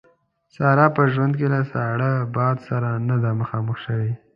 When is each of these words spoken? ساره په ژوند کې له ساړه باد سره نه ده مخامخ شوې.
ساره 0.55 0.85
په 0.95 1.03
ژوند 1.13 1.33
کې 1.39 1.47
له 1.53 1.61
ساړه 1.71 2.11
باد 2.35 2.57
سره 2.67 2.89
نه 3.07 3.15
ده 3.23 3.31
مخامخ 3.41 3.75
شوې. 3.85 4.11